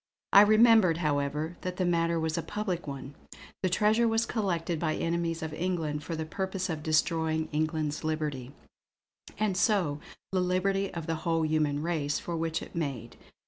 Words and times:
I 0.33 0.41
remembered, 0.41 0.97
however, 0.97 1.57
that 1.61 1.77
the 1.77 1.85
matter 1.85 2.19
was 2.19 2.35
a 2.35 2.41
public 2.41 2.87
one. 2.87 3.13
The 3.61 3.69
treasure 3.69 4.07
was 4.07 4.25
collected 4.25 4.79
by 4.79 4.95
enemies 4.95 5.43
of 5.43 5.53
England 5.53 6.01
for 6.03 6.15
the 6.15 6.25
purpose 6.25 6.71
of 6.71 6.81
destroying 6.81 7.49
England's 7.51 8.03
liberty, 8.03 8.51
and 9.37 9.55
so 9.55 9.99
the 10.31 10.41
liberty 10.41 10.91
of 10.91 11.05
the 11.05 11.17
whole 11.21 11.45
human 11.45 11.83
race 11.83 12.17
for 12.17 12.35
which 12.35 12.63
it 12.63 12.73
made. 12.75 13.15